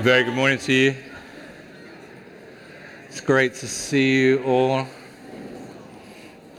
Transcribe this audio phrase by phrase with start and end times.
[0.00, 0.94] Very good morning to you.
[3.06, 4.86] It's great to see you all.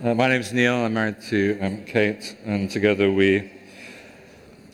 [0.04, 0.76] Uh, my name is Neil.
[0.76, 3.52] I'm married to um, Kate, and together we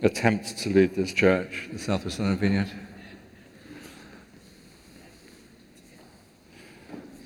[0.04, 2.72] attempt to lead this church, the Southwest London Vineyard.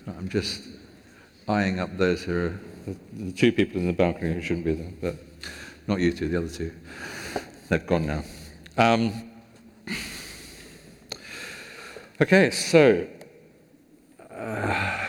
[0.05, 0.61] So I'm just
[1.47, 4.75] eyeing up those who are the, the two people in the balcony who shouldn't be
[4.75, 5.15] there, but
[5.87, 6.71] not you two, the other two.
[7.67, 8.23] They've gone now.
[8.77, 9.30] Um,
[12.21, 13.07] Okay, so
[14.29, 15.07] uh,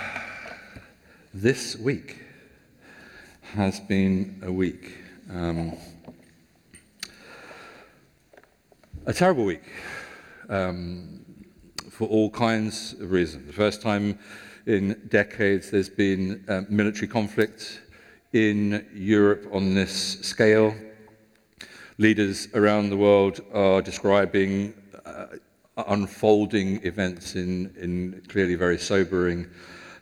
[1.34, 2.22] this week
[3.54, 4.96] has been a week,
[5.30, 5.76] um,
[9.04, 9.64] a terrible week
[10.48, 11.22] um,
[11.90, 13.46] for all kinds of reasons.
[13.46, 14.18] The first time
[14.64, 17.82] in decades there's been uh, military conflict
[18.32, 20.74] in Europe on this scale.
[21.98, 24.72] Leaders around the world are describing
[25.04, 25.26] uh,
[25.76, 29.48] unfolding events in, in clearly very sobering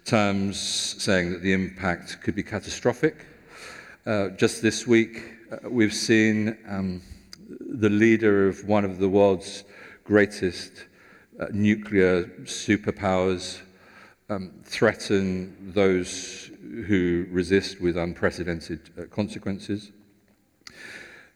[0.04, 3.26] terms, saying that the impact could be catastrophic.
[4.06, 7.02] Uh, just this week, uh, we've seen um,
[7.60, 9.64] the leader of one of the world's
[10.04, 10.86] greatest
[11.38, 13.60] uh, nuclear superpowers
[14.28, 16.50] um, threaten those
[16.86, 19.92] who resist with unprecedented uh, consequences.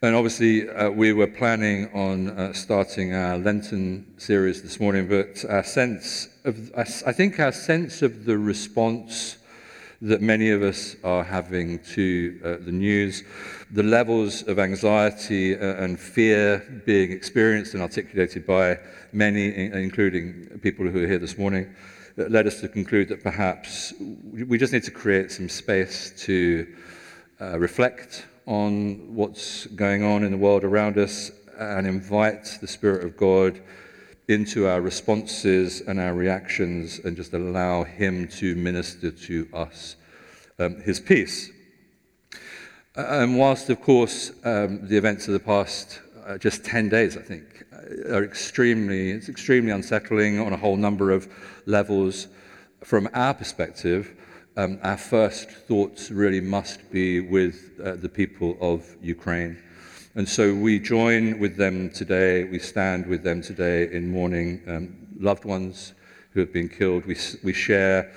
[0.04, 5.42] And obviously, uh, we were planning on uh, starting our Lenten series this morning, but
[5.48, 9.38] our sense of, I think our sense of the response
[10.02, 13.24] that many of us are having to uh, the news,
[13.70, 18.78] the levels of anxiety uh, and fear being experienced and articulated by
[19.14, 21.74] many, including people who are here this morning,
[22.18, 26.66] led us to conclude that perhaps we just need to create some space to
[27.40, 33.04] uh, reflect on what's going on in the world around us and invite the Spirit
[33.04, 33.60] of God
[34.28, 39.96] into our responses and our reactions and just allow Him to minister to us
[40.58, 41.50] um, His peace.
[42.96, 47.22] And whilst, of course, um, the events of the past uh, just 10 days, I
[47.22, 51.28] think, uh, are extremely, it's extremely unsettling on a whole number of
[51.66, 52.28] levels
[52.82, 54.12] from our perspective,
[54.56, 59.60] um, our first thoughts really must be with uh, the people of Ukraine.
[60.14, 64.96] And so we join with them today, we stand with them today in mourning um,
[65.18, 65.94] loved ones
[66.30, 67.04] who have been killed.
[67.04, 68.12] We, we share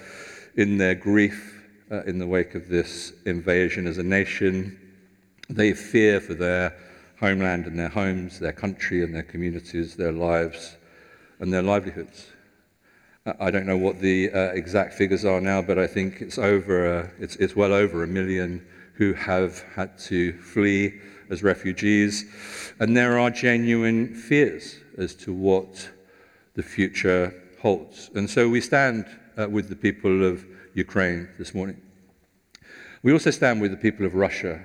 [0.55, 4.79] in their grief uh, in the wake of this invasion as a nation.
[5.49, 6.75] They fear for their
[7.19, 10.77] homeland and their homes, their country and their communities, their lives
[11.39, 12.27] and their livelihoods.
[13.39, 17.11] I don't know what the uh, exact figures are now, but I think it's over,
[17.19, 20.99] it's, it's well over a million who have had to flee
[21.29, 22.25] as refugees.
[22.79, 25.89] And there are genuine fears as to what
[26.55, 28.09] the future holds.
[28.15, 29.05] And so we stand
[29.37, 31.81] uh, with the people of Ukraine this morning.
[33.03, 34.63] We also stand with the people of Russia,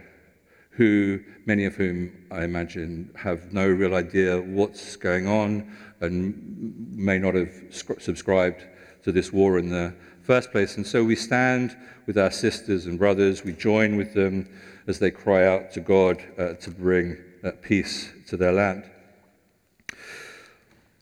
[0.72, 7.18] who, many of whom I imagine, have no real idea what's going on and may
[7.18, 8.64] not have subscribed
[9.04, 10.76] to this war in the first place.
[10.76, 14.48] And so we stand with our sisters and brothers, we join with them
[14.86, 18.84] as they cry out to God uh, to bring uh, peace to their land.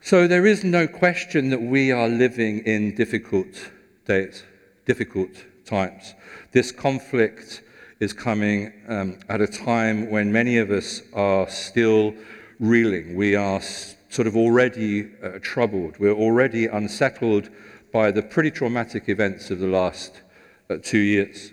[0.03, 3.71] So there is no question that we are living in difficult
[4.07, 4.43] days,
[4.87, 5.31] difficult
[5.65, 6.15] times.
[6.53, 7.63] This conflict
[8.01, 12.15] is coming um, at a time when many of us are still
[12.59, 13.15] reeling.
[13.15, 15.99] We are sort of already uh, troubled.
[15.99, 17.51] We're already unsettled
[17.93, 20.23] by the pretty traumatic events of the last
[20.71, 21.53] uh, two years.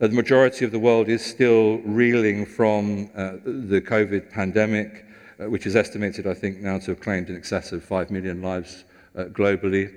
[0.00, 5.04] Uh, the majority of the world is still reeling from uh, the COVID pandemic,
[5.40, 8.42] uh, which is estimated, I think, now to have claimed in excess of 5 million
[8.42, 8.84] lives
[9.16, 9.92] uh, globally.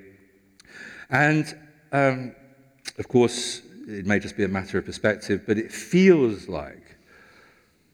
[1.08, 1.56] And,
[1.92, 2.34] um,
[2.98, 6.96] of course, it may just be a matter of perspective, but it feels like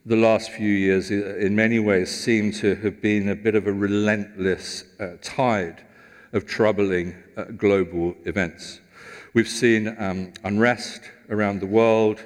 [0.06, 3.72] the last few years, in many ways, seem to have been a bit of a
[3.72, 5.84] relentless uh, tide
[6.32, 8.81] of troubling uh, global events.
[9.34, 12.25] We've seen um, unrest around the world.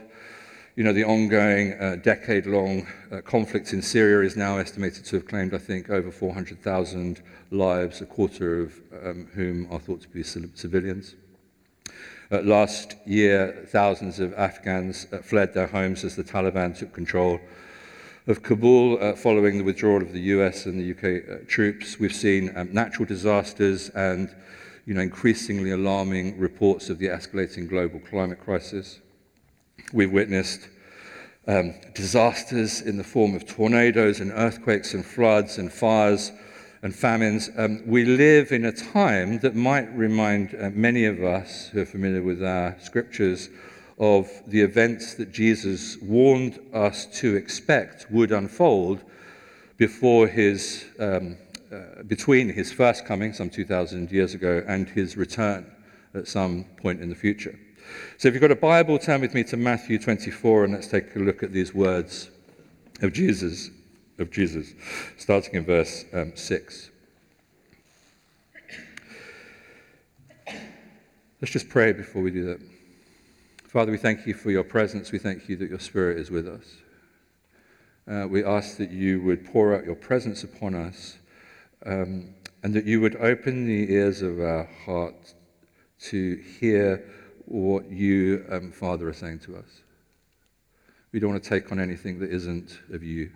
[0.77, 5.17] You know, the ongoing uh, decade long uh, conflict in Syria is now estimated to
[5.17, 10.09] have claimed, I think, over 400,000 lives, a quarter of um, whom are thought to
[10.09, 11.15] be civilians.
[12.43, 17.41] Last year, thousands of Afghans uh, fled their homes as the Taliban took control
[18.27, 21.99] of Kabul uh, following the withdrawal of the US and the UK uh, troops.
[21.99, 24.35] We've seen um, natural disasters and
[24.87, 29.01] you know, increasingly alarming reports of the escalating global climate crisis.
[29.93, 30.69] We've witnessed
[31.47, 36.33] um, disasters in the form of tornadoes and earthquakes and floods and fires
[36.85, 37.49] and famines.
[37.57, 41.87] Um, we live in a time that might remind uh, many of us who are
[41.87, 43.49] familiar with our scriptures
[43.99, 49.03] of the events that Jesus warned us to expect would unfold
[49.79, 51.39] before his, um,
[51.73, 55.65] uh, between his first coming some 2,000 years ago and his return
[56.13, 57.59] at some point in the future.
[58.19, 61.17] So if you've got a Bible, turn with me to Matthew 24 and let's take
[61.17, 62.31] a look at these words
[63.01, 63.71] of Jesus
[64.19, 64.73] of Jesus,
[65.17, 66.91] starting in verse um, 6.
[71.41, 72.61] Let's just pray before we do that.
[73.67, 75.11] Father, we thank you for your presence.
[75.13, 76.65] We thank you that your Spirit is with us.
[78.07, 81.19] Uh, we ask that you would pour out your presence upon us
[81.85, 85.35] um, and that you would open the ears of our heart
[86.01, 87.05] to hear
[87.47, 89.83] what you, um, Father, are saying to us.
[91.13, 93.31] We don't want to take on anything that isn't of you.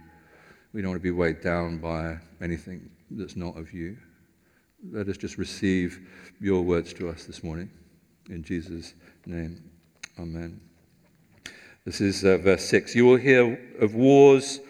[0.74, 3.96] We don't want to be weighed down by anything that's not of you.
[4.92, 5.98] Let us just receive
[6.40, 7.70] your words to us this morning.
[8.28, 8.92] In Jesus'
[9.24, 9.62] name,
[10.18, 10.60] amen.
[11.86, 12.94] This is uh, verse 6.
[12.94, 14.60] You will hear of wars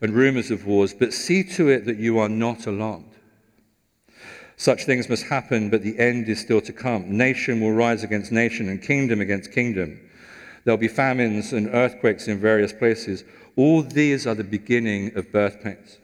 [0.00, 3.12] and rumors of wars, but see to it that you are not alarmed.
[4.56, 7.18] Such things must happen, but the end is still to come.
[7.18, 10.00] Nation will rise against nation and kingdom against kingdom.
[10.64, 13.24] There'll be famines and earthquakes in various places.
[13.56, 15.98] All these are the beginning of birth pains.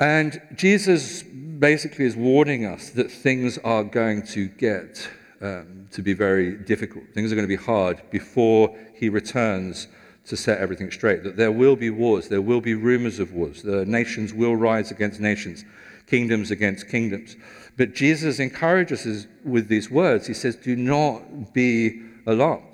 [0.00, 5.08] And Jesus basically is warning us that things are going to get
[5.40, 7.04] um, to be very difficult.
[7.14, 9.86] Things are going to be hard before he returns
[10.26, 11.22] to set everything straight.
[11.24, 14.90] That there will be wars, there will be rumors of wars, the nations will rise
[14.90, 15.64] against nations,
[16.06, 17.36] kingdoms against kingdoms.
[17.76, 20.26] But Jesus encourages us with these words.
[20.26, 22.71] He says, Do not be alarmed.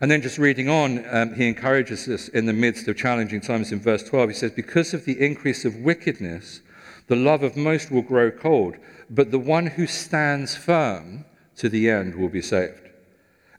[0.00, 3.72] And then just reading on, um, he encourages us in the midst of challenging times
[3.72, 4.30] in verse 12.
[4.30, 6.60] He says, Because of the increase of wickedness,
[7.08, 8.76] the love of most will grow cold,
[9.10, 11.24] but the one who stands firm
[11.56, 12.90] to the end will be saved.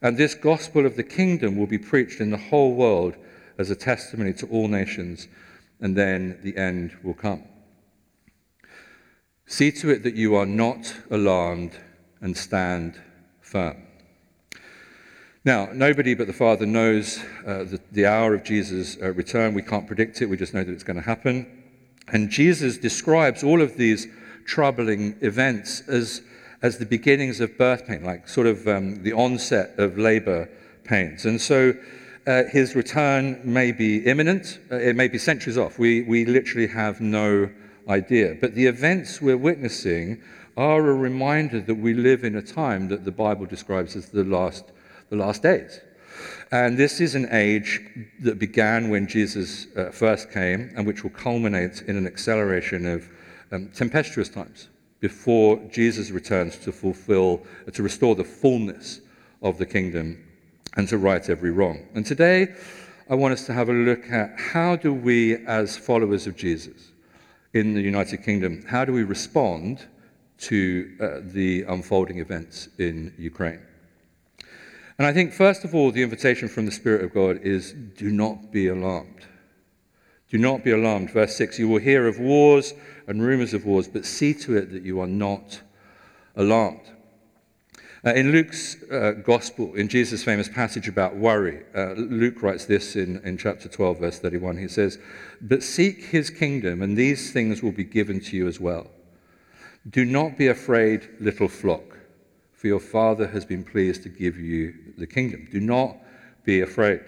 [0.01, 3.15] And this gospel of the kingdom will be preached in the whole world
[3.57, 5.27] as a testimony to all nations,
[5.81, 7.43] and then the end will come.
[9.45, 11.73] See to it that you are not alarmed
[12.21, 13.01] and stand
[13.41, 13.88] firm.
[15.45, 19.53] Now, nobody but the Father knows uh, the, the, hour of Jesus' uh, return.
[19.53, 21.47] We can't predict it, we just know that it's going to happen.
[22.09, 24.05] And Jesus describes all of these
[24.45, 26.23] troubling events as,
[26.61, 30.49] as the beginnings of birth pain, like sort of um, the onset of labor
[30.83, 31.25] pains.
[31.25, 31.73] And so
[32.27, 35.79] uh, his return may be imminent, uh, it may be centuries off.
[35.79, 37.49] We, we literally have no
[37.87, 38.35] idea.
[38.41, 40.21] But the events we're witnessing
[40.57, 44.25] are a reminder that we live in a time that the Bible describes as the
[44.25, 44.65] last
[45.09, 45.81] the last days.
[46.51, 47.81] And this is an age
[48.21, 53.07] that began when Jesus uh, first came and which will culminate in an acceleration of
[53.51, 54.69] um, tempestuous times
[54.99, 59.01] before Jesus returns to fulfill, uh, to restore the fullness
[59.41, 60.25] of the kingdom
[60.75, 61.87] and to right every wrong.
[61.93, 62.55] And today,
[63.09, 66.91] I want us to have a look at how do we, as followers of Jesus
[67.53, 69.85] in the United Kingdom, how do we respond
[70.39, 73.61] to uh, the unfolding events in Ukraine?
[74.99, 78.11] And I think, first of all, the invitation from the Spirit of God is do
[78.11, 79.25] not be alarmed.
[80.29, 81.11] Do not be alarmed.
[81.11, 82.73] Verse 6 You will hear of wars
[83.07, 85.61] and rumors of wars, but see to it that you are not
[86.35, 86.81] alarmed.
[88.05, 92.97] Uh, in Luke's uh, gospel, in Jesus' famous passage about worry, uh, Luke writes this
[92.97, 94.57] in, in chapter 12, verse 31.
[94.57, 94.99] He says,
[95.39, 98.87] But seek his kingdom, and these things will be given to you as well.
[99.89, 101.88] Do not be afraid, little flock
[102.59, 105.47] for your Father has been pleased to give you the kingdom.
[105.49, 105.95] Do not
[106.43, 106.99] be afraid.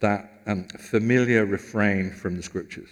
[0.00, 2.90] That um, familiar refrain from the scriptures.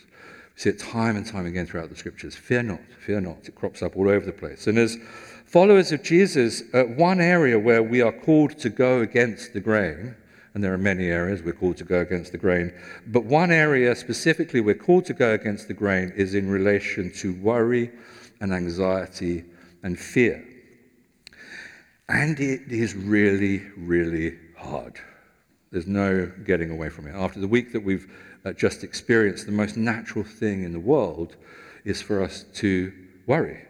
[0.55, 2.35] We see it time and time again throughout the scriptures.
[2.35, 3.47] Fear not, fear not.
[3.47, 4.67] It crops up all over the place.
[4.69, 4.97] And as
[5.45, 10.17] followers of Jesus, uh, one area where we are called to go against the grain,
[10.55, 12.73] and there are many areas we're called to go against the grain,
[13.09, 17.35] but one area specifically we're called to go against the grain is in relation to
[17.35, 17.91] worry
[18.41, 19.45] and anxiety
[19.83, 20.43] and fear.
[22.13, 25.01] And it is really, really hard.
[25.71, 27.15] There's no getting away from it.
[27.15, 28.07] After the week that we've
[28.45, 31.37] uh, just experienced, the most natural thing in the world
[31.87, 32.93] is for us to
[33.27, 33.65] worry.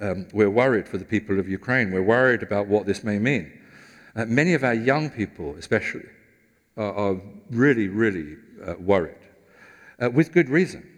[0.00, 1.90] Um, we're worried for the people of Ukraine.
[1.90, 3.50] We're worried about what this may mean.
[4.14, 6.06] Uh, many of our young people, especially,
[6.76, 7.20] are, are
[7.50, 9.26] really, really uh, worried,
[10.00, 10.88] uh, with good reason.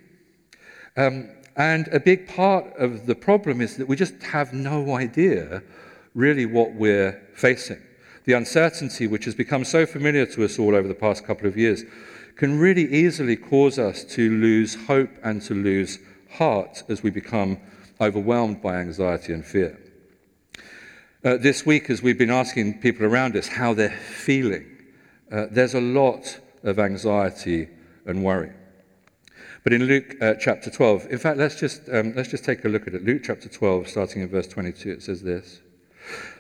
[0.99, 5.63] Um, and a big part of the problem is that we just have no idea
[6.19, 7.81] really what we're facing.
[8.25, 11.57] The uncertainty, which has become so familiar to us all over the past couple of
[11.57, 11.85] years,
[12.35, 16.01] can really easily cause us to lose hope and to lose
[16.33, 17.59] heart as we become
[18.01, 19.79] overwhelmed by anxiety and fear.
[21.25, 24.67] Uh, this week, as we've been asking people around us how they're feeling,
[25.31, 27.69] uh, there's a lot of anxiety
[28.07, 28.53] and worry.
[29.63, 32.69] But in Luke uh, chapter 12, in fact, let's just, um, let's just take a
[32.69, 33.05] look at it.
[33.05, 35.61] Luke chapter 12, starting in verse 22, it says this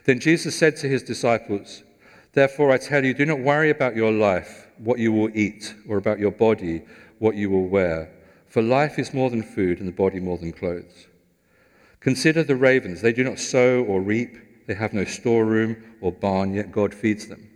[0.04, 1.82] Then Jesus said to his disciples,
[2.32, 5.96] Therefore I tell you, do not worry about your life, what you will eat, or
[5.96, 6.82] about your body,
[7.18, 8.10] what you will wear.
[8.46, 11.06] For life is more than food, and the body more than clothes.
[12.00, 13.00] Consider the ravens.
[13.00, 17.26] They do not sow or reap, they have no storeroom or barn, yet God feeds
[17.26, 17.48] them.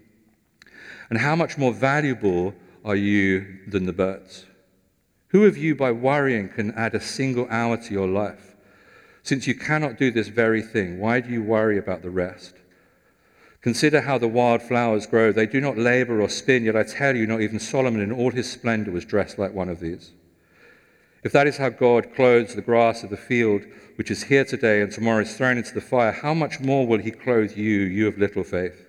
[1.11, 2.55] And how much more valuable
[2.85, 4.47] are you than the birds?
[5.29, 8.52] Who of you, by worrying, can add a single hour to your life?
[9.23, 12.55] Since you cannot do this very thing, why do you worry about the rest?
[13.61, 15.31] Consider how the wild flowers grow.
[15.31, 18.33] They do not labor or spin, yet I tell you, not even Solomon in all
[18.33, 20.11] his splendor was dressed like one of these.
[21.23, 23.63] If that is how God clothes the grass of the field,
[23.95, 26.99] which is here today and tomorrow is thrown into the fire, how much more will
[26.99, 28.89] he clothe you, you of little faith?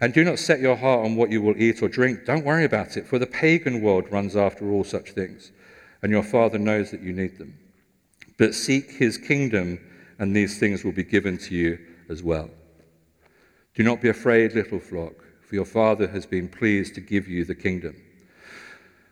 [0.00, 2.24] And do not set your heart on what you will eat or drink.
[2.24, 5.52] Don't worry about it, for the pagan world runs after all such things
[6.02, 7.58] and your Father knows that you need them.
[8.40, 9.78] But seek his kingdom,
[10.18, 11.78] and these things will be given to you
[12.08, 12.48] as well.
[13.74, 17.44] Do not be afraid, little flock, for your Father has been pleased to give you
[17.44, 17.96] the kingdom.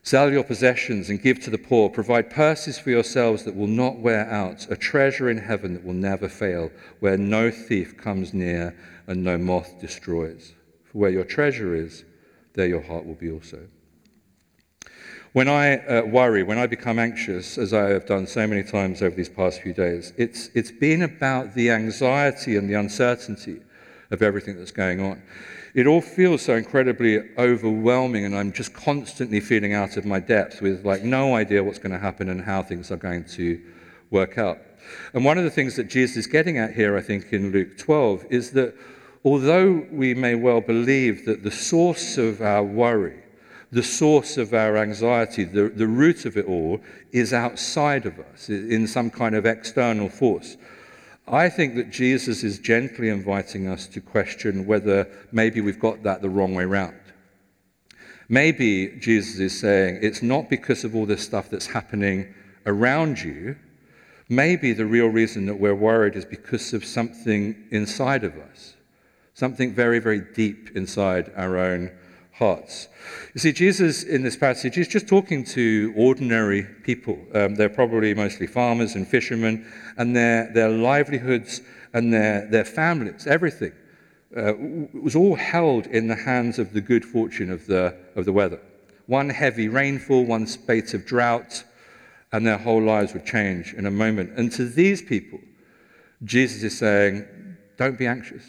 [0.02, 1.90] Sell your possessions and give to the poor.
[1.90, 5.92] Provide purses for yourselves that will not wear out, a treasure in heaven that will
[5.92, 6.70] never fail,
[7.00, 8.74] where no thief comes near
[9.06, 10.54] and no moth destroys.
[10.84, 12.02] For where your treasure is,
[12.54, 13.68] there your heart will be also.
[15.34, 19.02] When I uh, worry, when I become anxious, as I have done so many times
[19.02, 23.60] over these past few days, it's, it's been about the anxiety and the uncertainty
[24.10, 25.22] of everything that's going on.
[25.74, 30.62] It all feels so incredibly overwhelming, and I'm just constantly feeling out of my depth
[30.62, 33.60] with like no idea what's going to happen and how things are going to
[34.10, 34.58] work out.
[35.12, 37.76] And one of the things that Jesus is getting at here, I think, in Luke
[37.76, 38.74] 12, is that
[39.24, 43.22] although we may well believe that the source of our worry
[43.70, 46.80] the source of our anxiety, the, the root of it all,
[47.12, 50.56] is outside of us, in some kind of external force.
[51.26, 56.22] I think that Jesus is gently inviting us to question whether maybe we've got that
[56.22, 56.98] the wrong way round.
[58.30, 62.34] Maybe Jesus is saying it's not because of all this stuff that's happening
[62.66, 63.56] around you.
[64.30, 68.74] Maybe the real reason that we're worried is because of something inside of us,
[69.34, 71.90] something very, very deep inside our own
[72.38, 72.88] hearts.
[73.34, 77.18] You see, Jesus in this passage is just talking to ordinary people.
[77.34, 81.60] Um, they're probably mostly farmers and fishermen, and their, their livelihoods
[81.92, 83.72] and their, their families, everything,
[84.36, 84.52] uh,
[84.92, 88.60] was all held in the hands of the good fortune of the, of the weather.
[89.06, 91.64] One heavy rainfall, one spate of drought,
[92.30, 94.38] and their whole lives would change in a moment.
[94.38, 95.40] And to these people,
[96.24, 97.24] Jesus is saying,
[97.78, 98.44] Don't be anxious.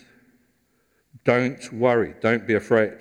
[1.24, 2.14] Don't worry.
[2.22, 2.94] Don't be afraid.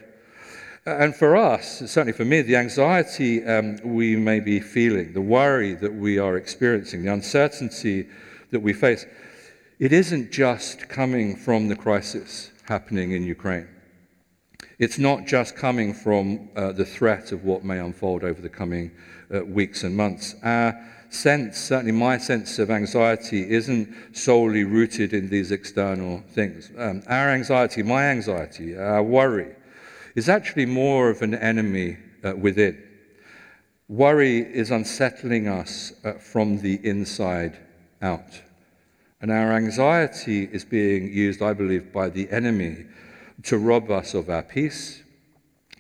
[0.89, 5.75] And for us, certainly for me, the anxiety um, we may be feeling, the worry
[5.75, 8.09] that we are experiencing, the uncertainty
[8.53, 9.05] that we face,
[9.79, 13.69] it isn't just coming from the crisis happening in Ukraine.
[14.79, 18.91] It's not just coming from uh, the threat of what may unfold over the coming
[19.35, 20.37] uh, weeks and months.
[20.43, 20.75] Our
[21.11, 26.71] sense, certainly my sense of anxiety, isn't solely rooted in these external things.
[26.79, 29.55] Um, our anxiety, my anxiety, our worry,
[30.19, 32.77] is actually more of an enemy uh, within.
[33.87, 37.57] Worry is unsettling us uh, from the inside
[38.03, 38.43] out.
[39.21, 42.87] And our anxiety is being used, I believe, by the enemy
[43.45, 45.05] to rob us of our peace,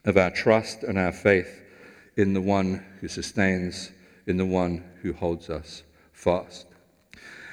[0.04, 1.60] of our trust, and our faith
[2.16, 3.90] in the one who sustains,
[4.28, 6.66] in the one who holds us fast.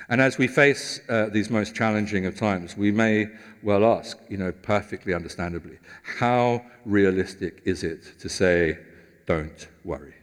[0.07, 3.27] And as we face uh, these most challenging of times, we may
[3.65, 8.77] well ask, you know, perfectly understandably, how realistic is it to say,
[9.25, 10.13] don't worry?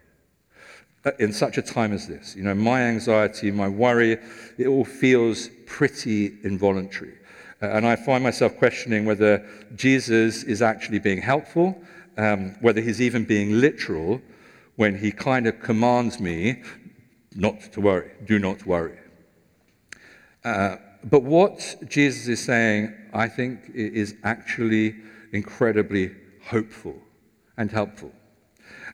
[1.05, 4.17] Uh, in such a time as this, you know, my anxiety, my worry,
[4.59, 7.19] it all feels pretty involuntary.
[7.61, 9.45] Uh, and I find myself questioning whether
[9.75, 11.83] Jesus is actually being helpful,
[12.17, 14.23] um, whether he's even being literal
[14.77, 16.63] when he kind of commands me
[17.35, 18.99] not to worry, do not worry.
[20.45, 24.97] Uh, but what Jesus is saying, I think, is actually
[25.33, 26.13] incredibly
[26.45, 26.97] hopeful
[27.57, 28.13] and helpful.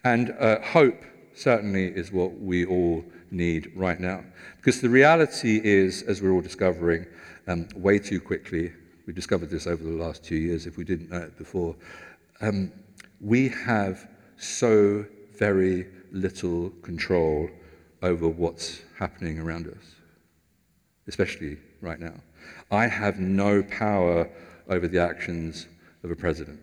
[0.04, 1.02] And uh, hope
[1.34, 4.24] certainly is what we all need right now.
[4.56, 7.06] Because the reality is, as we're all discovering
[7.46, 8.72] um, way too quickly,
[9.06, 11.74] we discovered this over the last two years if we didn't know it before,
[12.40, 12.72] um,
[13.20, 15.04] we have so
[15.36, 17.48] very little control
[18.02, 19.94] over what's happening around us,
[21.06, 22.14] especially right now.
[22.70, 24.28] I have no power
[24.68, 25.66] over the actions
[26.02, 26.60] of a president.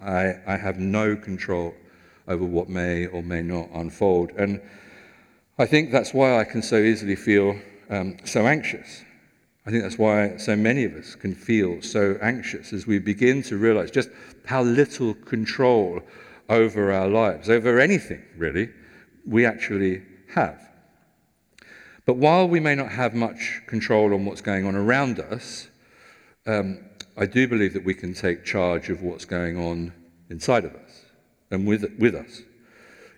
[0.00, 1.74] I, I have no control
[2.26, 4.30] over what may or may not unfold.
[4.36, 4.60] And
[5.58, 7.58] I think that's why I can so easily feel
[7.90, 9.02] um, so anxious.
[9.66, 13.42] I think that's why so many of us can feel so anxious as we begin
[13.44, 14.08] to realize just
[14.46, 16.00] how little control
[16.48, 18.70] over our lives, over anything really,
[19.26, 20.67] we actually have.
[22.08, 25.68] But while we may not have much control on what's going on around us,
[26.46, 26.78] um,
[27.18, 29.92] I do believe that we can take charge of what's going on
[30.30, 31.04] inside of us
[31.50, 32.40] and with, with us.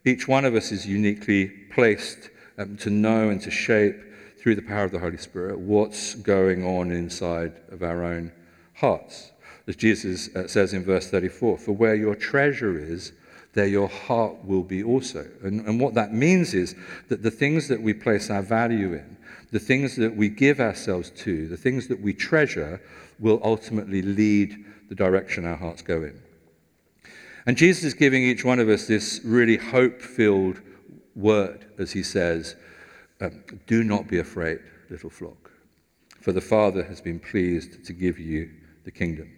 [0.05, 3.95] Each one of us is uniquely placed um, to know and to shape
[4.43, 8.33] through the power of the Holy Spirit what's going on inside of our own
[8.75, 9.31] hearts.
[9.69, 13.13] As Jesus uh, says in verse 34 For where your treasure is,
[13.53, 15.27] there your heart will be also.
[15.43, 16.75] And, and what that means is
[17.09, 19.17] that the things that we place our value in,
[19.51, 22.81] the things that we give ourselves to, the things that we treasure,
[23.19, 26.21] will ultimately lead the direction our hearts go in.
[27.47, 30.61] And Jesus is giving each one of us this really hope filled
[31.17, 32.57] word as he says,
[33.21, 35.51] um, Do not be afraid, little flock,
[36.21, 38.51] for the Father has been pleased to give you
[38.85, 39.31] the kingdom.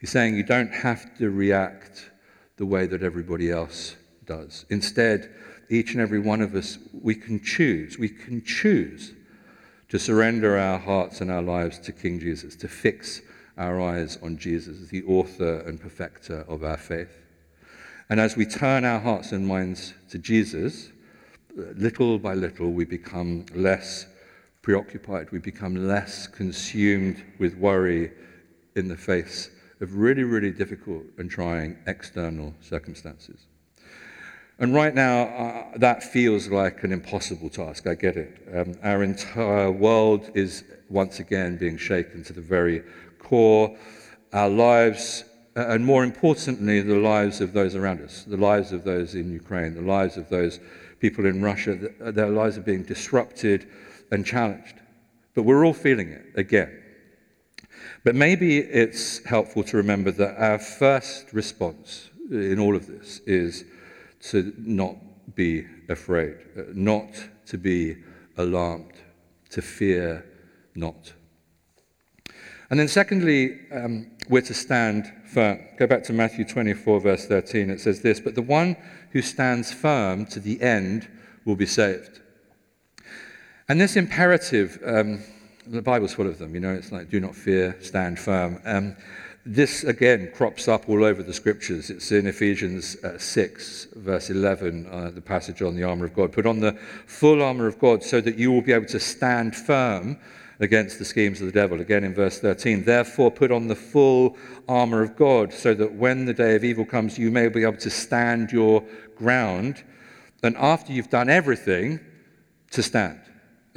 [0.00, 2.10] He's saying you don't have to react
[2.58, 3.96] the way that everybody else
[4.26, 4.66] does.
[4.68, 5.30] Instead,
[5.70, 9.14] each and every one of us, we can choose, we can choose
[9.88, 13.22] to surrender our hearts and our lives to King Jesus, to fix
[13.56, 17.24] our eyes on Jesus, the author and perfecter of our faith.
[18.10, 20.90] And as we turn our hearts and minds to Jesus,
[21.54, 24.06] little by little we become less
[24.62, 28.12] preoccupied, we become less consumed with worry
[28.74, 29.50] in the face
[29.80, 33.46] of really, really difficult and trying external circumstances.
[34.60, 37.86] And right now, uh, that feels like an impossible task.
[37.86, 38.48] I get it.
[38.52, 42.82] Um, our entire world is once again being shaken to the very
[43.20, 43.76] core.
[44.32, 45.22] Our lives,
[45.56, 49.32] uh, and more importantly, the lives of those around us, the lives of those in
[49.32, 50.58] Ukraine, the lives of those
[50.98, 53.68] people in Russia, their lives are being disrupted
[54.10, 54.74] and challenged.
[55.34, 56.82] But we're all feeling it again.
[58.04, 63.64] But maybe it's helpful to remember that our first response in all of this is
[64.30, 64.96] to not
[65.34, 67.08] be afraid, uh, not
[67.46, 67.96] to be
[68.36, 68.92] alarmed,
[69.50, 70.24] to fear
[70.74, 71.12] not.
[72.70, 75.60] And then, secondly, um, we're to stand firm.
[75.78, 77.70] Go back to Matthew 24, verse 13.
[77.70, 78.76] It says this But the one
[79.12, 81.08] who stands firm to the end
[81.44, 82.20] will be saved.
[83.68, 85.22] And this imperative, um,
[85.68, 88.60] the Bible's full of them, you know, it's like, do not fear, stand firm.
[88.64, 88.96] Um,
[89.44, 91.90] this again crops up all over the scriptures.
[91.90, 96.32] It's in Ephesians uh, 6, verse 11, uh, the passage on the armor of God.
[96.32, 96.72] Put on the
[97.06, 100.18] full armor of God so that you will be able to stand firm
[100.60, 101.80] against the schemes of the devil.
[101.80, 104.36] Again in verse 13, therefore put on the full
[104.68, 107.78] armor of God so that when the day of evil comes, you may be able
[107.78, 108.84] to stand your
[109.16, 109.82] ground.
[110.42, 112.00] And after you've done everything,
[112.70, 113.20] to stand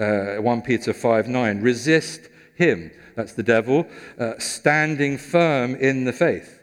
[0.01, 1.61] uh, 1 Peter 5 9.
[1.61, 3.87] Resist him, that's the devil,
[4.19, 6.61] uh, standing firm in the faith,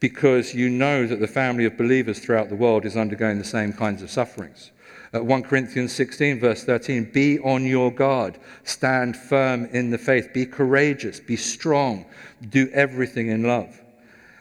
[0.00, 3.72] because you know that the family of believers throughout the world is undergoing the same
[3.72, 4.70] kinds of sufferings.
[5.14, 10.32] Uh, 1 Corinthians 16, verse 13 Be on your guard, stand firm in the faith,
[10.32, 12.06] be courageous, be strong,
[12.48, 13.80] do everything in love.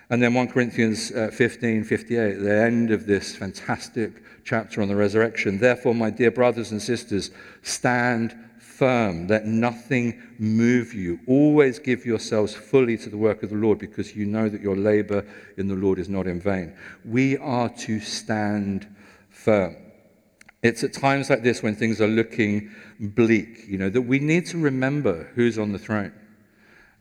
[0.09, 4.95] And then 1 Corinthians uh, 15, 58, the end of this fantastic chapter on the
[4.95, 5.57] resurrection.
[5.57, 7.31] Therefore, my dear brothers and sisters,
[7.63, 9.27] stand firm.
[9.27, 11.19] Let nothing move you.
[11.27, 14.75] Always give yourselves fully to the work of the Lord because you know that your
[14.75, 15.25] labor
[15.57, 16.75] in the Lord is not in vain.
[17.03, 18.87] We are to stand
[19.29, 19.77] firm.
[20.61, 24.45] It's at times like this when things are looking bleak, you know, that we need
[24.47, 26.11] to remember who's on the throne.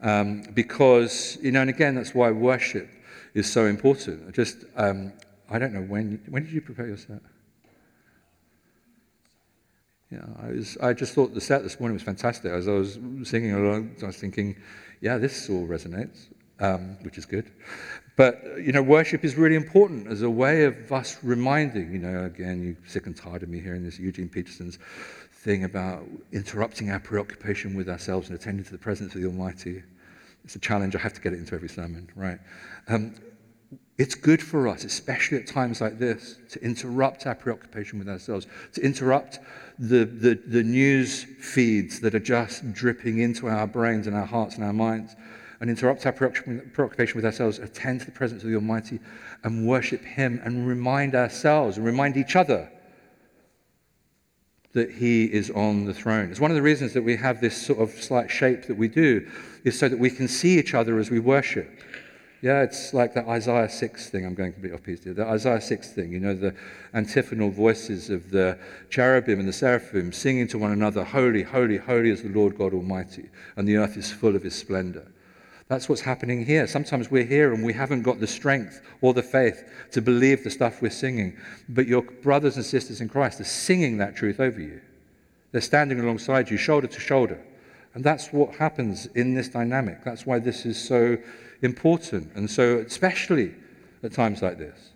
[0.04, 2.90] Um, because, you know, and again, that's why worship
[3.32, 4.28] is so important.
[4.28, 5.14] I Just, um,
[5.48, 7.22] I don't know, when, when did you prepare yourself?
[10.10, 12.52] Yeah, I, was, I just thought the set this morning was fantastic.
[12.52, 14.56] As I was singing along, I was thinking,
[15.00, 16.26] yeah, this all resonates,
[16.60, 17.50] um, which is good.
[18.16, 22.26] But, you know, worship is really important as a way of us reminding, you know,
[22.26, 24.78] again, you sick and tired of me hearing this Eugene Peterson's
[25.32, 29.82] thing about interrupting our preoccupation with ourselves and attending to the presence of the Almighty.
[30.44, 30.94] It's a challenge.
[30.94, 32.38] I have to get it into every sermon, right?
[32.88, 33.14] Um,
[33.96, 38.46] it's good for us, especially at times like this, to interrupt our preoccupation with ourselves,
[38.72, 39.38] to interrupt
[39.78, 44.57] the, the, the news feeds that are just dripping into our brains and our hearts
[44.57, 45.14] and our minds,
[45.61, 48.98] and interrupt our preoccupation with ourselves, attend to the presence of the Almighty,
[49.44, 52.68] and worship Him, and remind ourselves and remind each other
[54.74, 56.30] that he is on the throne.
[56.30, 58.88] It's one of the reasons that we have this sort of slight shape that we
[58.88, 59.28] do,
[59.64, 61.80] is so that we can see each other as we worship.
[62.42, 64.26] Yeah, it's like that Isaiah 6 thing.
[64.26, 65.14] I'm going to be off piece here.
[65.14, 66.54] The Isaiah 6 thing, you know, the
[66.92, 68.58] antiphonal voices of the
[68.90, 72.74] cherubim and the seraphim singing to one another, Holy, holy, holy is the Lord God
[72.74, 75.06] Almighty, and the earth is full of his splendor.
[75.68, 76.66] That's what's happening here.
[76.66, 80.50] Sometimes we're here and we haven't got the strength or the faith to believe the
[80.50, 84.61] stuff we're singing, but your brothers and sisters in Christ are singing that truth over
[84.61, 84.81] you.
[85.53, 87.40] They're standing alongside you, shoulder to shoulder.
[87.94, 90.05] And that's what happens in this dynamic.
[90.05, 91.16] That's why this is so
[91.62, 92.33] important.
[92.35, 93.55] And so, especially
[94.03, 94.90] at times like this,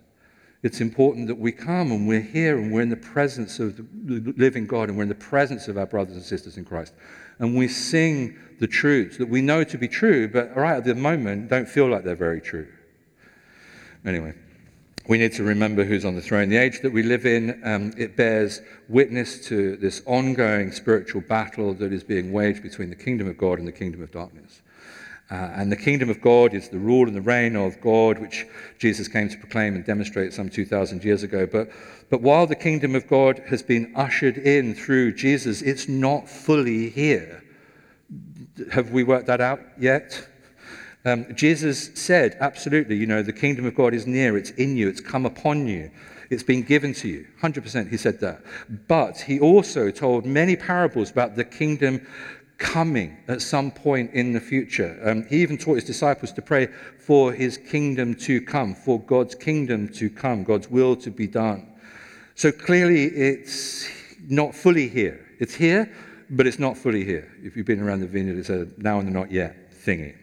[0.61, 4.33] it's important that we come and we're here and we're in the presence of the
[4.35, 6.93] living God and we're in the presence of our brothers and sisters in Christ.
[7.39, 10.95] And we sing the truths that we know to be true, but right at the
[10.95, 12.67] moment don't feel like they're very true.
[14.05, 14.33] Anyway,
[15.07, 16.49] we need to remember who's on the throne.
[16.49, 21.73] The age that we live in, um, it bears witness to this ongoing spiritual battle
[21.75, 24.61] that is being waged between the kingdom of God and the kingdom of darkness.
[25.31, 28.47] Uh, and the kingdom of God is the rule and the reign of God, which
[28.79, 31.45] Jesus came to proclaim and demonstrate some 2,000 years ago.
[31.45, 31.69] But,
[32.09, 36.89] but while the kingdom of God has been ushered in through Jesus, it's not fully
[36.89, 37.43] here.
[38.71, 40.27] Have we worked that out yet?
[41.05, 44.89] Um, Jesus said, absolutely, you know, the kingdom of God is near, it's in you,
[44.89, 45.91] it's come upon you,
[46.29, 47.27] it's been given to you.
[47.41, 48.41] 100% he said that.
[48.87, 52.05] But he also told many parables about the kingdom
[52.59, 54.99] coming at some point in the future.
[55.03, 56.67] Um, he even taught his disciples to pray
[56.99, 61.65] for his kingdom to come, for God's kingdom to come, God's will to be done.
[62.35, 63.89] So clearly, it's
[64.27, 65.25] not fully here.
[65.39, 65.91] It's here,
[66.29, 67.31] but it's not fully here.
[67.41, 70.15] If you've been around the vineyard, it's a now and not yet thingy.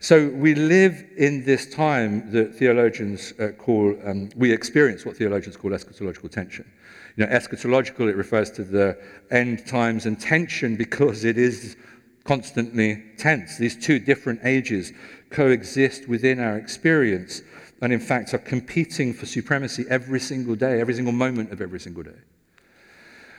[0.00, 5.56] So we live in this time that theologians uh, call, um, we experience what theologians
[5.56, 6.70] call eschatological tension.
[7.16, 8.98] You know, eschatological, it refers to the
[9.30, 11.76] end times and tension because it is
[12.24, 13.56] constantly tense.
[13.56, 14.92] These two different ages
[15.30, 17.42] coexist within our experience
[17.80, 21.80] and, in fact, are competing for supremacy every single day, every single moment of every
[21.80, 22.18] single day.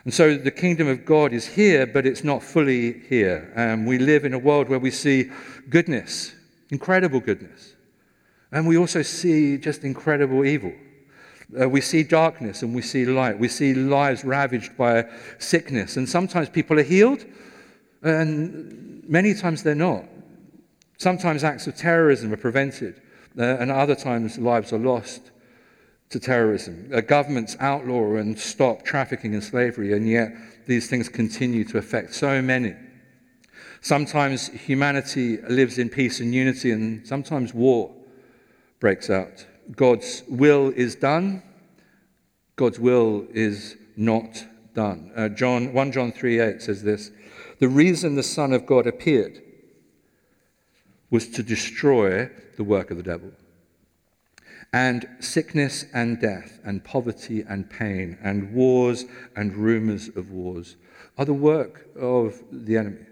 [0.06, 3.52] And so the kingdom of God is here, but it's not fully here.
[3.56, 5.30] Um, we live in a world where we see
[5.70, 6.34] goodness,
[6.70, 7.74] incredible goodness.
[8.52, 10.72] And we also see just incredible evil.
[11.60, 13.40] Uh, we see darkness and we see light.
[13.40, 15.06] We see lives ravaged by
[15.40, 15.98] sickness.
[15.98, 17.26] And sometimes people are healed,
[18.02, 20.06] and many times they're not.
[20.98, 23.02] Sometimes acts of terrorism are prevented,
[23.38, 25.32] uh, and other times lives are lost
[26.10, 26.90] to terrorism.
[26.94, 30.32] Uh, governments outlaw and stop trafficking and slavery, and yet
[30.66, 32.76] these things continue to affect so many.
[33.82, 37.94] Sometimes humanity lives in peace and unity, and sometimes war
[38.80, 39.46] breaks out.
[39.76, 41.44] God's will is done,
[42.56, 45.12] God's will is not done.
[45.16, 47.12] Uh, John, 1 John 3 8 says this
[47.60, 49.42] The reason the Son of God appeared
[51.10, 53.32] was to destroy the work of the devil.
[54.74, 60.76] And sickness and death, and poverty and pain, and wars and rumors of wars
[61.18, 63.06] are the work of the enemy.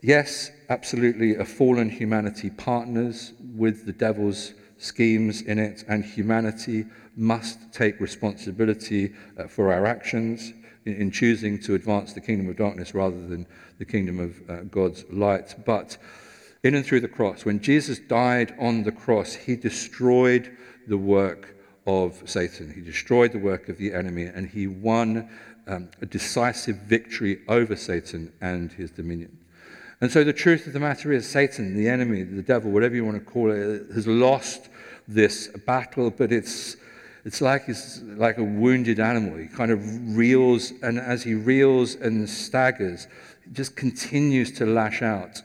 [0.00, 6.86] Yes, absolutely, a fallen humanity partners with the devil's schemes in it, and humanity
[7.16, 10.52] must take responsibility uh, for our actions
[10.84, 13.46] in, in, choosing to advance the kingdom of darkness rather than
[13.78, 15.54] the kingdom of uh, God's light.
[15.66, 15.98] But
[16.62, 21.56] in and through the cross, when Jesus died on the cross, he destroyed the work
[21.86, 22.72] of Satan.
[22.72, 25.28] He destroyed the work of the enemy, and he won
[25.66, 29.38] um, a decisive victory over Satan and his dominion.
[30.00, 33.04] And so the truth of the matter is, Satan, the enemy, the devil, whatever you
[33.04, 34.68] want to call it, has lost
[35.08, 36.76] this battle, but it's,
[37.24, 39.36] it's like he's like a wounded animal.
[39.36, 43.08] He kind of reels, and as he reels and staggers,
[43.44, 45.42] he just continues to lash out,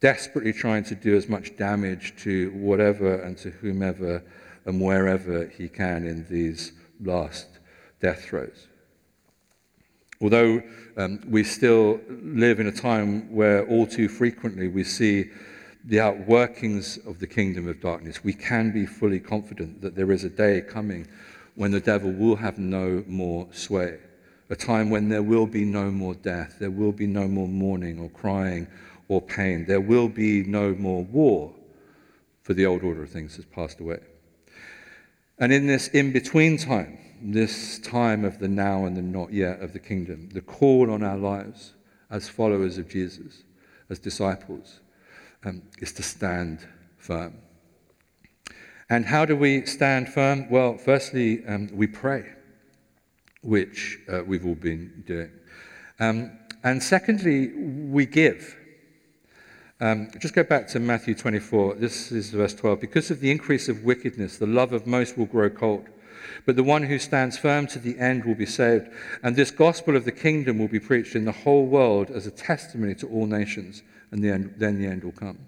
[0.00, 4.22] desperately trying to do as much damage to whatever and to whomever
[4.64, 7.46] and wherever he can in these last
[8.00, 8.68] death throes.
[10.20, 10.62] Although
[10.96, 15.30] um, we still live in a time where all too frequently we see
[15.84, 20.24] the outworkings of the kingdom of darkness, we can be fully confident that there is
[20.24, 21.06] a day coming
[21.54, 23.98] when the devil will have no more sway.
[24.48, 27.98] A time when there will be no more death, there will be no more mourning
[27.98, 28.66] or crying
[29.08, 31.52] or pain, there will be no more war,
[32.42, 33.98] for the old order of things has passed away.
[35.38, 39.60] And in this in between time, this time of the now and the not yet
[39.60, 41.74] of the kingdom, the call on our lives
[42.10, 43.42] as followers of Jesus,
[43.90, 44.80] as disciples,
[45.44, 46.66] um, is to stand
[46.98, 47.34] firm.
[48.88, 50.48] And how do we stand firm?
[50.48, 52.36] Well, firstly, um, we pray.
[53.46, 55.30] which uh, we've all been doing.
[56.00, 56.32] Um,
[56.64, 58.56] and secondly, we give.
[59.80, 61.74] Um, just go back to Matthew 24.
[61.74, 62.80] This is verse 12.
[62.80, 65.86] Because of the increase of wickedness, the love of most will grow cold.
[66.44, 68.88] But the one who stands firm to the end will be saved.
[69.22, 72.30] And this gospel of the kingdom will be preached in the whole world as a
[72.30, 75.38] testimony to all nations, and the end, then the end will come.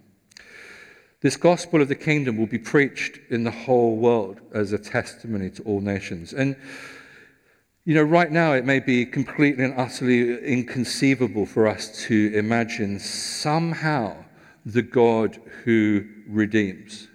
[1.21, 5.51] This gospel of the kingdom will be preached in the whole world as a testimony
[5.51, 6.33] to all nations.
[6.33, 6.55] And,
[7.85, 13.01] you know, right now it may be completely and utterly inconceivable for us to imagine
[13.01, 14.25] somehow
[14.65, 17.09] the God who redeems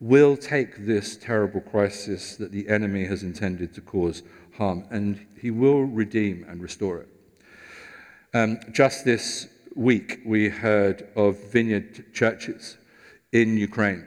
[0.00, 4.22] will take this terrible crisis that the enemy has intended to cause
[4.56, 7.08] harm and he will redeem and restore it.
[8.32, 12.76] Um, just this week, we heard of vineyard churches
[13.32, 14.04] in Ukraine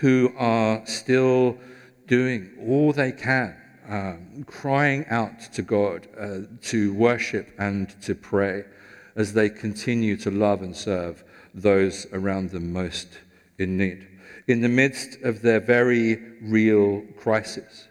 [0.00, 1.58] who are still
[2.06, 3.56] doing all they can,
[3.88, 8.64] um, crying out to God uh, to worship and to pray
[9.16, 13.18] as they continue to love and serve those around them most
[13.58, 14.06] in need.
[14.50, 17.88] In the midst of their very real crisis,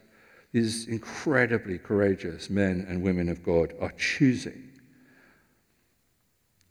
[0.52, 4.69] these incredibly courageous men and women of God are choosing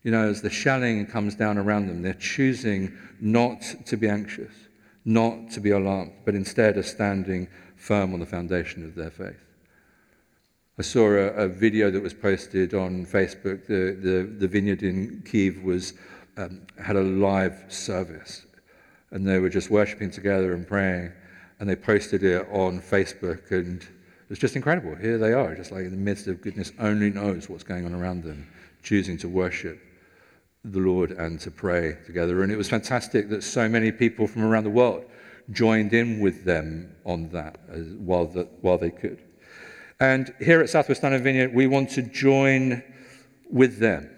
[0.03, 4.53] you know, as the shelling comes down around them, they're choosing not to be anxious,
[5.05, 9.45] not to be alarmed, but instead are standing firm on the foundation of their faith.
[10.79, 13.67] I saw a, a video that was posted on Facebook.
[13.67, 15.95] The, the, the vineyard in Kiev was,
[16.37, 18.47] um, had a live service,
[19.11, 21.13] and they were just worshiping together and praying,
[21.61, 24.95] and they posted it on Facebook, and it was just incredible.
[24.95, 27.95] Here they are, just like in the midst of goodness only knows what's going on
[27.95, 28.47] around them,
[28.83, 29.81] choosing to worship
[30.65, 32.43] the Lord and to pray together.
[32.43, 35.05] And it was fantastic that so many people from around the world
[35.51, 37.59] joined in with them on that
[37.99, 39.23] while, the, while they could.
[40.01, 42.83] And here at Southwest London Vineyard, we want to join
[43.51, 44.11] with them,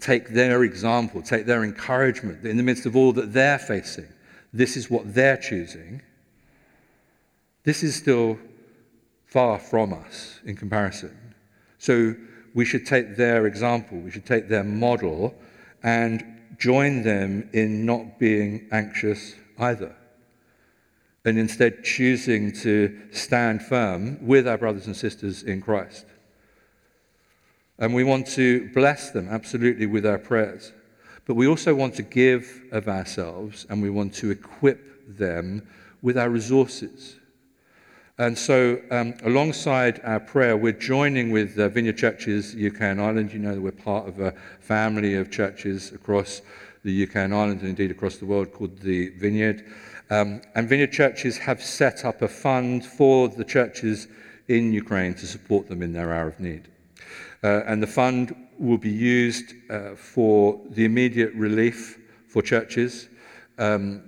[0.00, 4.08] take their example, take their encouragement in the midst of all that they're facing.
[4.52, 6.02] This is what they're choosing.
[7.64, 8.38] This is still
[9.26, 11.34] far from us in comparison.
[11.78, 12.14] So
[12.54, 15.34] we should take their example, we should take their model
[15.82, 16.24] and
[16.58, 19.94] join them in not being anxious either.
[21.24, 26.06] And instead choosing to stand firm with our brothers and sisters in Christ.
[27.78, 30.72] And we want to bless them absolutely with our prayers.
[31.26, 35.66] But we also want to give of ourselves and we want to equip them
[36.02, 37.18] with our resources
[38.20, 43.32] and so, um, alongside our prayer, we're joining with uh, Vineyard Churches UK and Ireland.
[43.32, 46.42] You know that we're part of a family of churches across
[46.82, 49.64] the UK and Ireland, and indeed across the world, called the Vineyard.
[50.10, 54.08] Um, and Vineyard Churches have set up a fund for the churches
[54.48, 56.66] in Ukraine to support them in their hour of need.
[57.42, 63.08] Uh, and the fund will be used uh, for the immediate relief for churches.
[63.58, 64.02] Um,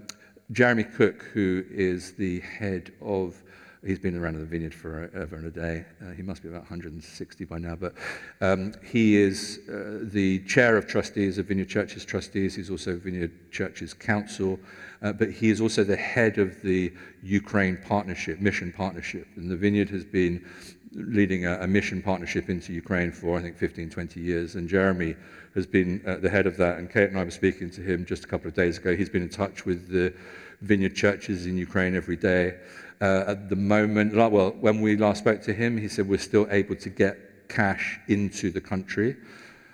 [0.52, 3.40] Jeremy Cook, who is the head of
[3.84, 5.86] He's been around the vineyard for over a day.
[6.02, 7.74] Uh, he must be about 160 by now.
[7.74, 7.94] But
[8.42, 12.54] um, he is uh, the chair of trustees of Vineyard Churches Trustees.
[12.54, 14.60] He's also Vineyard Churches Council.
[15.00, 19.26] Uh, but he is also the head of the Ukraine Partnership, Mission Partnership.
[19.36, 20.44] And the Vineyard has been
[20.92, 24.54] leading a, a mission partnership into Ukraine for, I think, 15, 20 years.
[24.56, 25.14] And Jeremy
[25.54, 26.78] has been uh, the head of that.
[26.78, 28.96] And Kate and I were speaking to him just a couple of days ago.
[28.96, 30.12] He's been in touch with the
[30.60, 32.58] Vineyard churches in Ukraine every day.
[33.00, 36.46] Uh, at the moment, well, when we last spoke to him, he said we're still
[36.50, 39.16] able to get cash into the country.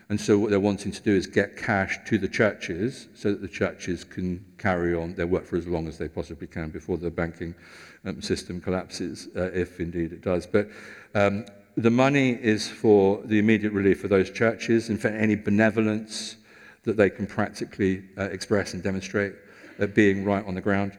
[0.08, 3.40] And so what they're wanting to do is get cash to the churches so that
[3.40, 6.96] the churches can carry on their work for as long as they possibly can before
[6.96, 7.56] the banking
[8.06, 10.46] um, system collapses, uh, if indeed it does.
[10.46, 10.68] But
[11.14, 11.44] um,
[11.76, 16.36] the money is for the immediate relief of those churches and for any benevolence
[16.84, 19.34] that they can practically uh, express and demonstrate
[19.78, 20.92] uh, being right on the ground.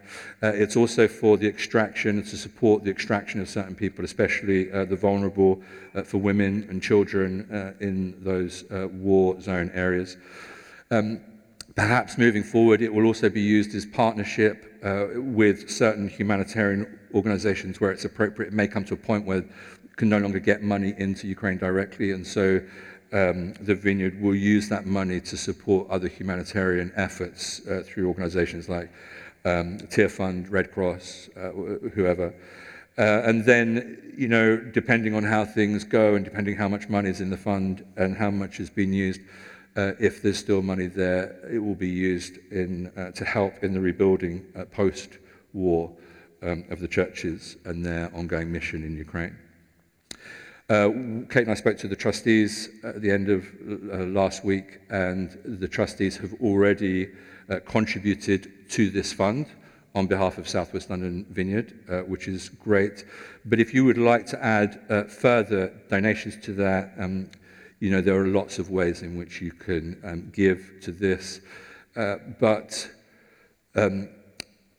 [0.44, 4.86] Uh, it's also for the extraction, to support the extraction of certain people, especially uh,
[4.86, 5.62] the vulnerable,
[5.96, 10.18] uh, for women and children uh, in those uh, war zone areas.
[10.92, 11.22] Um,
[11.76, 14.66] perhaps moving forward, it will also be used as partnership
[15.16, 18.50] with certain humanitarian organizations where it's appropriate.
[18.50, 19.44] It may come to a point where
[19.96, 22.62] can no longer get money into Ukraine directly, and so
[23.12, 28.70] um, the vineyard will use that money to support other humanitarian efforts uh, through organizations
[28.70, 28.90] like
[29.46, 31.50] um, Tearfund, Red Cross, uh,
[31.96, 32.34] whoever.
[32.98, 37.10] Uh, and then, you know, depending on how things go and depending how much money
[37.10, 39.22] is in the fund and how much has been used,
[39.78, 43.74] uh, if there's still money there, it will be used in, uh, to help in
[43.74, 45.92] the rebuilding uh, post-war
[46.42, 49.38] um, of the churches and their ongoing mission in Ukraine.
[50.70, 50.90] Uh,
[51.30, 55.38] Kate and I spoke to the trustees at the end of uh, last week, and
[55.46, 57.10] the trustees have already
[57.50, 59.46] uh, contributed to this fund
[59.96, 63.06] on behalf of Southwest London Vineyard, uh, which is great.
[63.46, 67.32] But if you would like to add uh, further donations to that, um,
[67.80, 71.40] you know, there are lots of ways in which you can um, give to this.
[71.96, 72.90] Uh, but
[73.76, 74.10] um,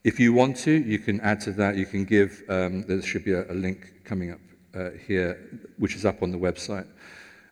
[0.03, 1.75] if you want to, you can add to that.
[1.75, 4.39] You can give, um, there should be a, a link coming up
[4.73, 6.87] uh, here, which is up on the website.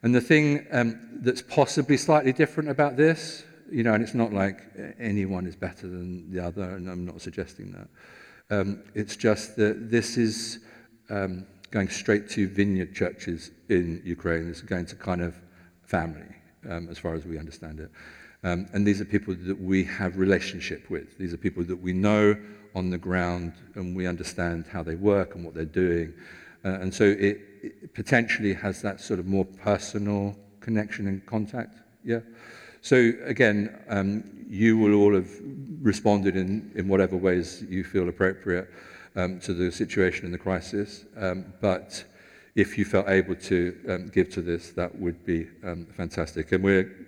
[0.04, 4.32] And the thing um, that's possibly slightly different about this, you know, and it's not
[4.32, 4.62] like
[5.00, 7.88] anyone is better than the other, and I'm not suggesting that.
[8.50, 10.60] Um, it's just that this is
[11.10, 14.48] um, going straight to vineyard churches in Ukraine.
[14.50, 15.36] It's going to kind of
[15.84, 16.36] family,
[16.70, 17.92] um, as far as we understand it.
[18.44, 21.18] Um, and these are people that we have relationship with.
[21.18, 22.38] These are people that we know
[22.76, 26.14] on the ground, and we understand how they work and what they're doing.
[26.64, 31.78] Uh, and so it, it, potentially has that sort of more personal connection and contact.
[32.04, 32.20] Yeah.
[32.82, 35.30] So again, um, you will all have
[35.82, 38.70] responded in, in whatever ways you feel appropriate
[39.16, 41.06] um, to the situation and the crisis.
[41.18, 42.04] Um, but
[42.56, 46.52] if you felt able to um, give to this, that would be um, fantastic.
[46.52, 47.07] And we're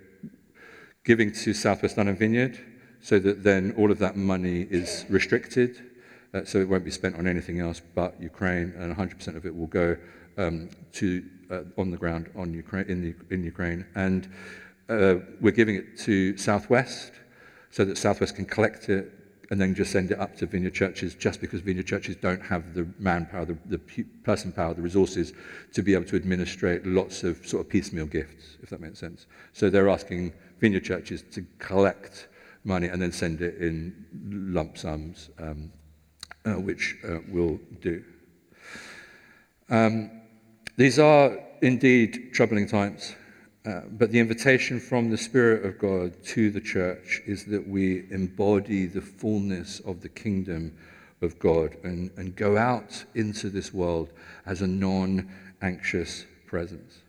[1.10, 2.56] giving to Southwest London Vineyard
[3.02, 5.72] so that then all of that money is restricted
[6.36, 9.56] uh, so it won't be spent on anything else but Ukraine, and 100% of it
[9.56, 9.98] will go
[10.38, 13.88] um, to uh, on the ground on Ukraine in, the, in Ukraine.
[13.96, 14.32] And
[14.88, 17.14] uh, we're giving it to Southwest
[17.72, 19.12] so that Southwest can collect it
[19.50, 22.76] and then just send it up to vineyard churches just because vineyard churches don't have
[22.76, 23.80] the manpower, the, the
[24.24, 25.34] person power, the resources
[25.74, 29.26] to be able to administrate lots of sort of piecemeal gifts, if that makes sense.
[29.54, 32.28] So they're asking vineyard churches to collect
[32.64, 34.06] money and then send it in
[34.54, 35.72] lump sums um,
[36.46, 38.04] uh, which uh, we'll do.
[39.70, 40.12] Um,
[40.78, 43.16] these are indeed troubling times,
[43.66, 48.06] uh, but the invitation from the Spirit of God to the church is that we
[48.12, 50.76] embody the fullness of the kingdom
[51.22, 54.12] of God and, and go out into this world
[54.46, 55.30] as a non
[55.62, 57.00] anxious presence.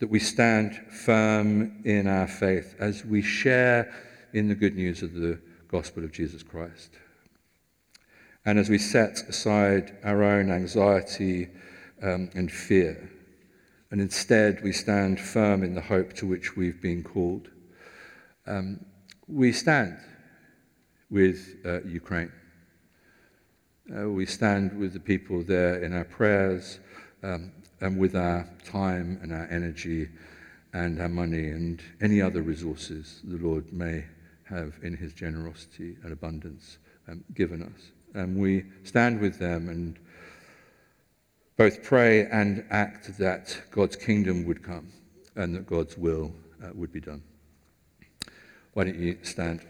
[0.00, 3.92] That we stand firm in our faith as we share
[4.32, 6.90] in the good news of the gospel of Jesus Christ.
[8.44, 11.48] And as we set aside our own anxiety
[12.02, 13.10] um, and fear,
[13.90, 17.48] and instead we stand firm in the hope to which we've been called,
[18.46, 18.84] um,
[19.28, 19.98] we stand
[21.10, 22.32] with uh, Ukraine.
[23.94, 26.78] Uh, we stand with the people there in our prayers
[27.22, 30.08] um, and with our time and our energy
[30.72, 34.04] and our money and any other resources the Lord may
[34.44, 39.98] have in his generosity and abundance um, given us and we stand with them and
[41.56, 44.92] both pray and act that God's kingdom would come
[45.36, 46.32] and that God's will
[46.64, 47.22] uh, would be done.
[48.72, 49.60] Why don't you stand?